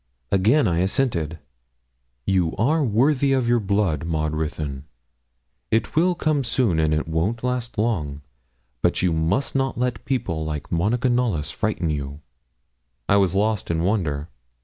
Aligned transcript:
Again 0.31 0.67
I 0.67 0.79
assented. 0.79 1.37
'You 2.25 2.55
are 2.55 2.83
worthy 2.83 3.33
of 3.33 3.47
your 3.47 3.59
blood, 3.59 4.03
Maud 4.03 4.33
Ruthyn. 4.33 4.85
It 5.69 5.95
will 5.95 6.15
come 6.15 6.43
soon, 6.43 6.79
and 6.79 6.91
it 6.91 7.07
won't 7.07 7.43
last 7.43 7.77
long. 7.77 8.21
But 8.81 9.03
you 9.03 9.13
must 9.13 9.53
not 9.53 9.77
let 9.77 10.03
people 10.03 10.43
like 10.43 10.71
Monica 10.71 11.07
Knollys 11.07 11.51
frighten 11.51 11.91
you.' 11.91 12.19
I 13.07 13.17
was 13.17 13.35
lost 13.35 13.69
in 13.69 13.83
wonder. 13.83 14.27